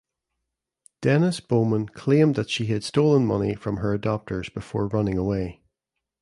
Dennis 1.03 1.39
Bowman 1.39 1.87
claimed 1.87 2.33
that 2.33 2.49
she 2.49 2.65
had 2.65 2.83
stolen 2.83 3.23
money 3.23 3.53
from 3.53 3.77
her 3.77 3.95
adopters 3.95 4.51
before 4.51 4.87
running 4.87 5.15
away. 5.15 5.61